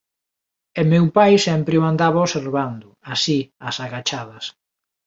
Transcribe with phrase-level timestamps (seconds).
[0.79, 4.45] E meu pai sempre o andaba observando, así, ás agachadas.